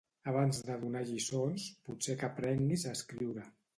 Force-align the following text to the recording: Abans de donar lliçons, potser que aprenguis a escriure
Abans 0.29 0.61
de 0.69 0.77
donar 0.83 1.03
lliçons, 1.09 1.67
potser 1.91 2.17
que 2.23 2.31
aprenguis 2.31 2.87
a 2.93 2.99
escriure 2.99 3.45